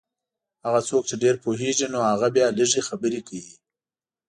هغه 0.65 0.81
څوک 0.89 1.03
چې 1.09 1.15
ډېر 1.23 1.35
پوهېږي 1.43 1.87
نو 1.93 1.99
هغه 2.11 2.27
بیا 2.35 2.47
لږې 2.57 2.81
خبرې 2.89 3.21
کوي. 3.27 3.53